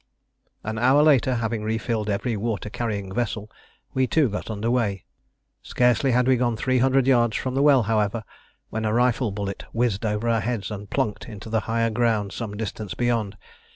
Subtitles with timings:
[0.63, 3.51] An hour later, having refilled every water carrying vessel,
[3.93, 5.05] we too got under way.
[5.61, 8.23] Scarcely had we gone three hundred yards from the well, however,
[8.71, 12.57] when a rifle bullet whizzed over our heads and plunked into the higher ground some
[12.57, 13.37] distance beyond.